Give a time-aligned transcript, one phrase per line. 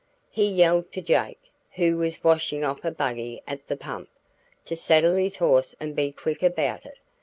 [0.31, 4.09] He yelled to Jake, who was washin' off a buggy at the pump,
[4.65, 6.97] to saddle his horse and be quick about it.